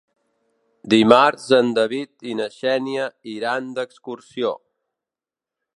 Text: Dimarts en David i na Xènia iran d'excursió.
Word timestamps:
Dimarts 0.93 1.45
en 1.57 1.69
David 1.79 2.25
i 2.33 2.33
na 2.41 2.49
Xènia 2.57 3.05
iran 3.35 3.69
d'excursió. 3.79 4.53